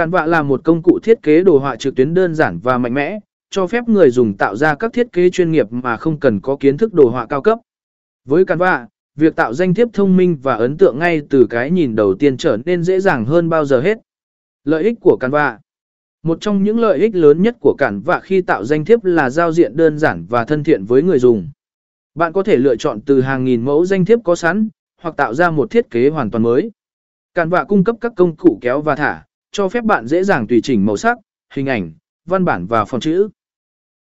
Cản 0.00 0.10
vạ 0.10 0.26
là 0.26 0.42
một 0.42 0.60
công 0.64 0.82
cụ 0.82 0.98
thiết 1.02 1.22
kế 1.22 1.42
đồ 1.42 1.58
họa 1.58 1.76
trực 1.76 1.94
tuyến 1.94 2.14
đơn 2.14 2.34
giản 2.34 2.58
và 2.58 2.78
mạnh 2.78 2.94
mẽ, 2.94 3.18
cho 3.50 3.66
phép 3.66 3.88
người 3.88 4.10
dùng 4.10 4.36
tạo 4.36 4.56
ra 4.56 4.74
các 4.74 4.92
thiết 4.92 5.12
kế 5.12 5.30
chuyên 5.30 5.52
nghiệp 5.52 5.66
mà 5.70 5.96
không 5.96 6.20
cần 6.20 6.40
có 6.40 6.56
kiến 6.56 6.76
thức 6.76 6.94
đồ 6.94 7.08
họa 7.08 7.26
cao 7.26 7.42
cấp. 7.42 7.58
Với 8.24 8.44
Canva, 8.44 8.86
việc 9.16 9.36
tạo 9.36 9.54
danh 9.54 9.74
thiếp 9.74 9.88
thông 9.92 10.16
minh 10.16 10.38
và 10.42 10.54
ấn 10.54 10.76
tượng 10.76 10.98
ngay 10.98 11.22
từ 11.30 11.46
cái 11.50 11.70
nhìn 11.70 11.94
đầu 11.94 12.14
tiên 12.14 12.36
trở 12.36 12.58
nên 12.64 12.82
dễ 12.82 13.00
dàng 13.00 13.24
hơn 13.24 13.48
bao 13.48 13.64
giờ 13.64 13.80
hết. 13.80 13.98
Lợi 14.64 14.82
ích 14.82 14.98
của 15.00 15.16
Canva 15.20 15.58
Một 16.22 16.40
trong 16.40 16.62
những 16.62 16.78
lợi 16.78 16.98
ích 16.98 17.14
lớn 17.14 17.42
nhất 17.42 17.56
của 17.60 17.74
Canva 17.78 18.20
khi 18.20 18.42
tạo 18.42 18.64
danh 18.64 18.84
thiếp 18.84 19.04
là 19.04 19.30
giao 19.30 19.52
diện 19.52 19.76
đơn 19.76 19.98
giản 19.98 20.26
và 20.28 20.44
thân 20.44 20.64
thiện 20.64 20.84
với 20.84 21.02
người 21.02 21.18
dùng. 21.18 21.50
Bạn 22.14 22.32
có 22.32 22.42
thể 22.42 22.56
lựa 22.56 22.76
chọn 22.76 23.00
từ 23.00 23.20
hàng 23.20 23.44
nghìn 23.44 23.64
mẫu 23.64 23.84
danh 23.84 24.04
thiếp 24.04 24.18
có 24.24 24.34
sẵn, 24.34 24.68
hoặc 25.00 25.16
tạo 25.16 25.34
ra 25.34 25.50
một 25.50 25.70
thiết 25.70 25.90
kế 25.90 26.08
hoàn 26.08 26.30
toàn 26.30 26.42
mới. 26.42 26.70
Canva 27.34 27.64
cung 27.64 27.84
cấp 27.84 27.96
các 28.00 28.12
công 28.16 28.36
cụ 28.36 28.58
kéo 28.60 28.80
và 28.80 28.96
thả, 28.96 29.24
cho 29.52 29.68
phép 29.68 29.84
bạn 29.84 30.06
dễ 30.06 30.24
dàng 30.24 30.46
tùy 30.46 30.60
chỉnh 30.62 30.86
màu 30.86 30.96
sắc, 30.96 31.18
hình 31.54 31.66
ảnh, 31.66 31.92
văn 32.26 32.44
bản 32.44 32.66
và 32.66 32.84
phông 32.84 33.00
chữ. 33.00 33.28